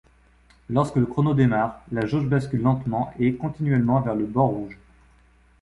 Lorsque 0.67 0.95
le 0.95 1.05
chrono 1.05 1.35
démarre, 1.35 1.79
la 1.91 2.07
jauge 2.07 2.25
bascule 2.25 2.63
lentement 2.63 3.13
et 3.19 3.35
continuellement 3.35 4.01
vers 4.01 4.15
le 4.15 4.25
bord 4.25 4.47
rouge. 4.49 4.79